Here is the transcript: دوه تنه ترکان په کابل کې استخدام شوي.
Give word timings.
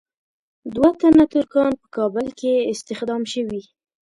دوه 0.75 0.89
تنه 0.99 1.25
ترکان 1.33 1.71
په 1.81 1.85
کابل 1.95 2.27
کې 2.39 2.53
استخدام 2.73 3.23
شوي. 3.33 3.61